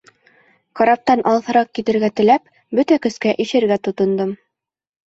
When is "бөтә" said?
2.81-3.01